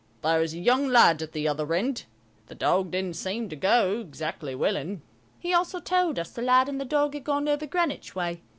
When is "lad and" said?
6.41-6.81